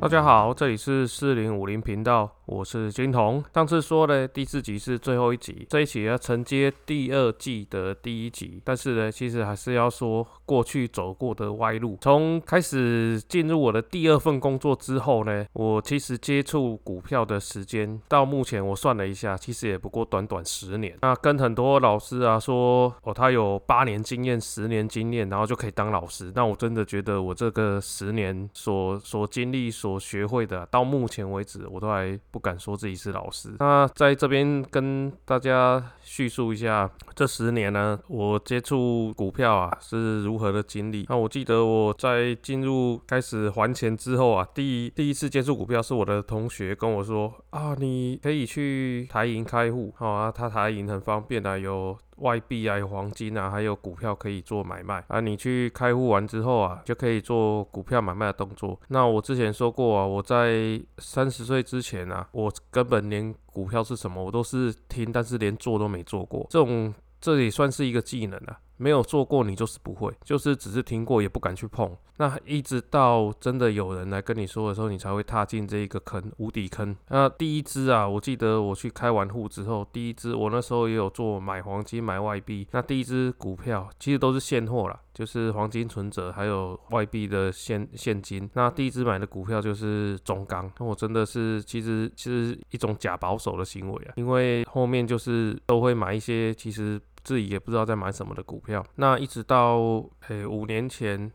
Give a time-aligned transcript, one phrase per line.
[0.00, 3.42] 大家好，这里是四零五零频道，我是金童。
[3.54, 8.60] 上次说的第四集是最后一集，这一集要承接第二季的第一集。
[8.62, 11.96] 但是呢，其实还是要说过去走过的歪路。
[12.02, 20.96] 从开始进入我的第二份工作之后呢，我其实接触股票的时间到目前我算了一下，其实也不过短短十年。
[21.00, 26.30] 那跟很多老师啊说，哦，他有八年经验、十年经验，然后就可以当老师。
[26.34, 33.54] 那我真的觉得我这个十年所所经历、所学会的，到目前为止，我都还不敢说自己是老师。
[33.60, 41.06] 那在这边跟大家叙述一下，这十年呢，我接触股票啊是如何的经历。
[41.08, 51.96] 那我记得我在进入开始还钱之后啊，第一第一次接触股票是我的同学跟我说啊，你可以去台银开户，好啊，他台银很方便啊，有。
[52.16, 55.20] 外币啊，有黄金啊，还有股票可以做买卖啊。
[55.20, 58.78] 你去开户完之后啊，就可以做股票买卖的动作。
[58.88, 66.46] 那我之前说过啊，我在三十岁之前啊，我根本连股票是什么我都是听，但是连做都没做过。
[66.50, 68.58] 这种这也算是一个技能啊。
[68.82, 71.96] 没有做过，你就是不会，就是只是听过，也不敢去碰。
[72.18, 76.94] 那一直到真的有人来跟你说的时候，你才会踏进这一个坑，无底坑。
[77.08, 82.66] 那第一支啊，我记得我去开完户之后，第一支我那时候也有做买黄金、买外币。
[82.72, 88.48] 那第一支股票其实都是现货啦，就是黄金存折还有外币的现现金。
[88.54, 90.70] 那第一支买的股票就是中钢。
[90.78, 97.00] 那我真的是其实其实一种假保守的行为啊，因为后面就是都会买一些其实。
[97.22, 101.30] 自己也不知道在买什么的股票，那一直到诶五年前，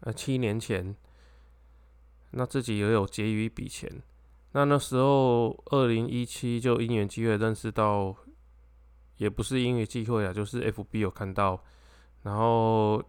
[0.00, 0.94] 呃七年前，
[2.30, 3.90] 那自己也有结余一笔钱，
[4.52, 8.14] 那那时候二零一七就因缘机会认识到，
[9.16, 11.62] 也不是因缘机会啊，就是 F B 有看到，
[12.22, 13.02] 然后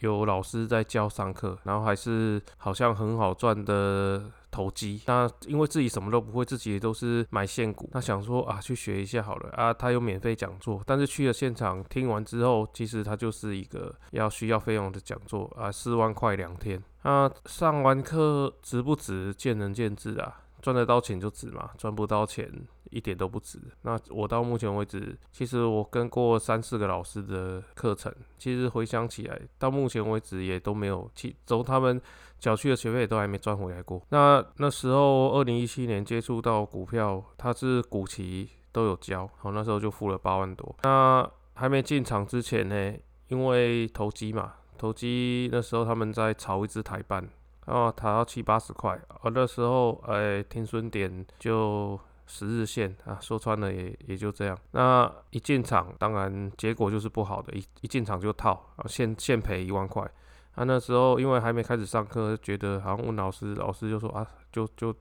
[0.00, 4.30] 有老师在教上课，然后还是好像很好赚的。
[4.52, 7.90] 投机，那因为自己什么都不会，自己也都是买现股。
[7.92, 9.74] 那想说啊，去学一下好了啊。
[9.74, 16.80] 他有免费讲座，但是去了现场听完之后，其实他就是一个要需要费用的讲座啊，四万块两天。
[17.02, 20.38] 那上完课值不值，见仁见智啊。
[20.60, 22.48] 赚得到钱就值嘛，赚不到钱
[22.92, 23.58] 一点都不值。
[23.82, 32.00] 那我到目前为止，其实我跟过三四个老师的课程，其实回想起来，到目前为止也都没有，其走他们
[32.38, 34.00] 缴去的学费都还没赚回来过。
[34.10, 40.74] 那那时候二零一七年接触到股票，它是股期都有交，好那时候就付了八万多。
[40.82, 42.94] 那还没进场之前呢，
[43.28, 47.28] 因为投机嘛，投机那时候他们在炒一只台办。
[47.66, 51.96] 哦，塔到七八十块，我那时候哎，停损点就
[52.26, 54.58] 十日线啊，说穿了也也就这样。
[54.72, 60.02] 那一进场，当然结果就是不好的，一一进场就套，啊，现现赔一万块。
[60.54, 64.94] 啊，那时候因为还没开始上课，觉得好像问老师，老师就说啊，就就。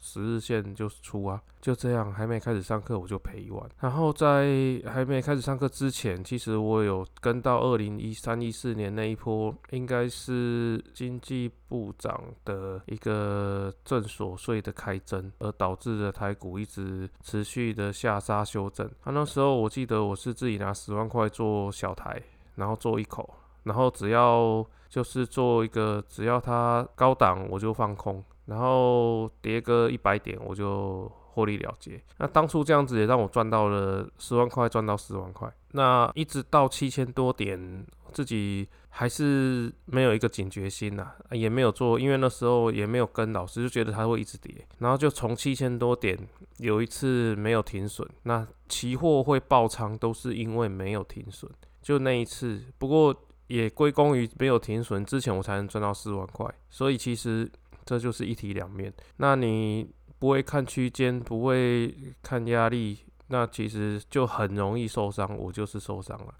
[0.00, 3.68] 十日线就出啊，就这样，还没开始上课我就赔一万。
[3.80, 18.86] 然后在还没开始上课之前，其实我有跟到二零一三一四年那一波，应该是经济部长的一个正所税的开征，而导致的台股一直持续的下杀修正。
[19.02, 22.22] 啊，那时候我记得我是自己拿十万块做小台，
[22.54, 23.34] 然后做一口，
[23.64, 28.22] 然后只要就是做一个，只要它高档我就放空。
[28.46, 32.00] 然后跌个一百点，我就获利了结。
[32.18, 35.52] 那当初这样子也让我赚到了十万块，赚到十万块。
[35.72, 44.54] 那一直到七千多点，自己还是没有一个警觉心呐，也没有做，因为那时候也没有跟老师，就觉得它会一直跌。
[44.78, 46.16] 然后就从七千多点
[46.58, 51.50] 有一次没有停损，那期货会爆仓都是因为没有停损，
[51.82, 52.62] 就那一次。
[52.78, 53.14] 不过
[53.48, 56.48] 也归功于没有停损，之前我才能赚到四万块。
[56.70, 57.50] 所以其实。
[57.86, 58.92] 这就是一体两面。
[59.16, 59.88] 那你
[60.18, 65.34] 不会看区间，不会看压力，那其实就很容易受伤。
[65.38, 66.34] 我就是受伤了。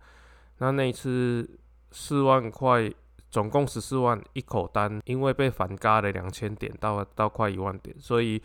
[0.59, 1.49] 那那一次
[1.93, 2.93] 四万块，
[3.31, 8.41] 总共十四万一口单，因为被反嘎了两千点到到快一万点，所以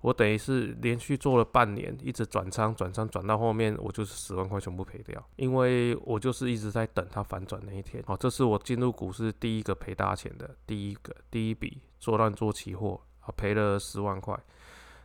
[0.00, 8.02] 我等于是连续做了半年，一直转仓转仓转到后面，我就是十万块全部赔掉，因为我就是一直在等它反转那一天。
[8.08, 11.80] 哦，这是我进入股市第一个赔大钱的第一个第一笔。
[12.02, 14.36] 做乱做期货啊，赔了十万块。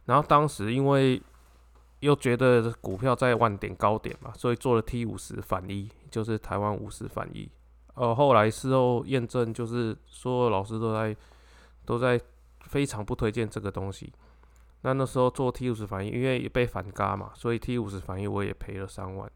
[0.06, 1.22] 然后当时因为
[2.00, 7.48] 又觉得股票在万点高点嘛，所以做了 T 五十反一，就是台湾五十反一。
[7.94, 11.16] 呃，后来事后验证，就是所有老师都在
[11.86, 12.20] 都在
[12.62, 14.12] 非常不推荐这个东西。
[14.82, 19.32] 那那时候做 T 五十反一，因为也被反嘎嘛，所以 T 五十反一我也赔了三万。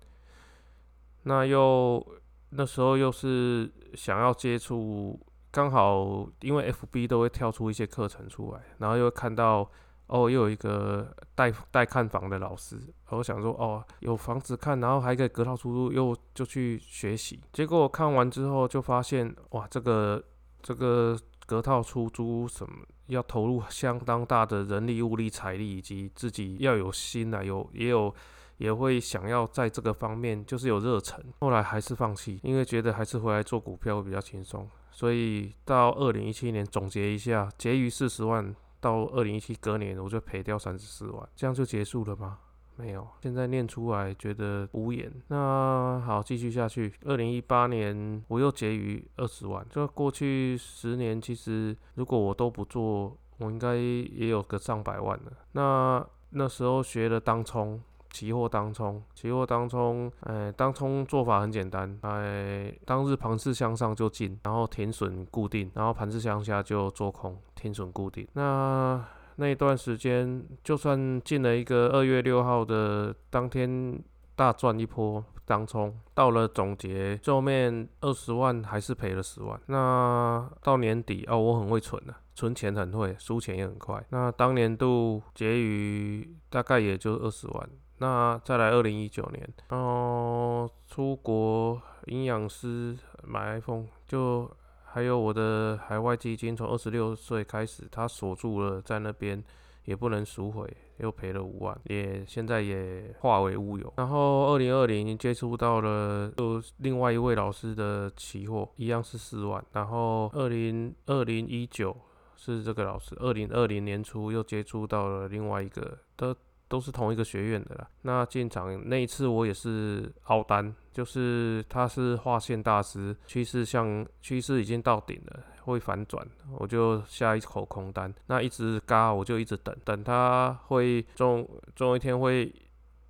[1.24, 2.04] 那又
[2.50, 5.20] 那时候又是想要接触。
[5.52, 9.70] 刚好因为 FB 都会跳出一些课程出来，然后又看到
[10.08, 17.40] 哦，又有一个带带看房的老师，我想说哦，有房子看，然后还可以隔套出租，又就去学习。
[17.54, 20.24] 结果看完之后就发现哇，这个
[20.62, 22.86] 这个隔套出租什么？
[23.08, 28.14] 要投入相当大的人力、物力、财力，以及自己要有心啊，有也有
[28.56, 31.22] 也会想要在这个方面就是有热忱。
[31.42, 34.66] 后来还是放弃，因为觉得还是回来做股票会比较轻松。
[34.92, 42.40] 所以到二零一七年总结一下，结余四十万，到二零一七隔年我就赔掉三十四万，这样就结束了吗？
[42.78, 45.12] 没有，现在念出来觉得无言。
[45.28, 46.92] 那好，继续下去。
[47.06, 55.32] 二零一八年我又结余二十万，就过去十年，其实如果我都不做，我应该也有个上百万了。
[55.52, 57.80] 那那时候学了当冲，
[58.12, 68.28] 期货当冲，期货当冲，哎，当冲做法很简单，哎，当日盘势向上就进，然后停损固定，然后盘势向下就做空，停损固定。
[68.34, 69.04] 那
[69.38, 74.00] 那一段时间，就算进了一个二月六号的当天
[74.36, 79.60] 大赚一波当冲，到了总结最后面二十万还是赔了十万。
[79.68, 84.04] 那到年底哦，我很会存的，存钱很会，输钱也很快。
[84.10, 87.70] 那当年度结余大概也就二十万。
[88.02, 94.50] 那再来二零一九年，哦，出国营养师买 iPhone 就。
[94.94, 99.42] 还有我的海外基金，从二十六岁开始，他锁住了在那边，
[99.86, 103.94] 也不能赎回，又赔了五万，也现在也化为乌有。
[103.96, 109.64] 然后二零二零接触到了就另外一位老师的期货，一样是四万。
[109.72, 111.96] 然后二零二零一九
[112.36, 116.36] 是这个老师，二零二零年初又接触到了另外一个的。
[116.72, 117.88] 都是同一个学院的啦。
[118.04, 126.26] 那进场那一次我也是凹单，就是他是划线大师，趋势向趋势已经到顶了，会反转，
[126.58, 128.14] 我就下一口空单。
[128.28, 131.46] 那一直嘎，我就一直等，等他会终
[131.76, 132.50] 终有一天会，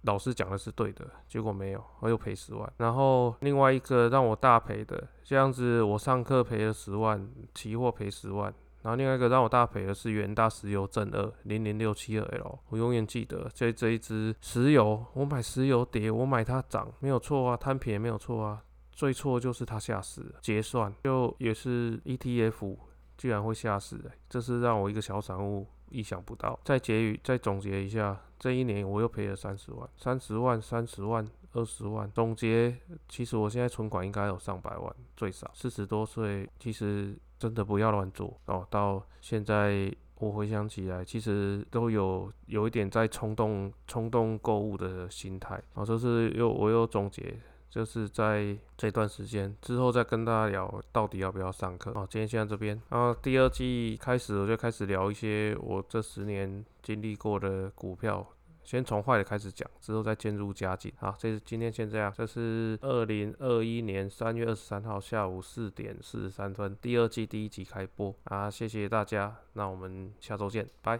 [0.01, 2.73] 老师讲的是对的，结果没有，我又赔十万。
[2.77, 8.51] 然后另外一个让我大赔的，这样子我上课赔了十万，期货赔十万。
[8.83, 22.75] 然后另外一个让我大赔的是元大石油正二零零六七二 L，我永远记得这这一支石油，我买石油跌，我买它涨，没有错啊，摊平也没有错啊，最错就是它下市结算，就也是 ETF
[23.17, 26.59] 居然会下市，这是让我一个小散户意想不到。
[26.63, 31.23] 再结语，再总结一下，这一年我又赔了三十万，三十万，三十万，
[31.53, 32.75] 二十万，总结，
[33.07, 37.15] 其实我现在存款应该有上百万，最少四十多岁，其实。
[37.41, 38.63] 真的不要乱做哦！
[38.69, 45.59] 到现在我回想起来，其实都有有一点在冲动、冲动购物的心态。
[45.73, 47.35] 哦，就是又我又总结，
[47.67, 51.89] 就是在这段时间之后再跟大家聊到底要不要上课。
[51.95, 52.79] 哦，今天先在这边。
[52.89, 58.23] 然后第二季开始我就开始聊一些我这十年经历过的股票。
[58.63, 60.91] 先从坏的开始讲，之后再渐入佳境。
[60.97, 62.13] 好，这是今天先这样。
[62.15, 68.49] 这是二零二一年三月二十三号下午四点四十三分，第二季第一集开播啊！
[68.49, 70.89] 谢谢大家，那我们下周见，拜。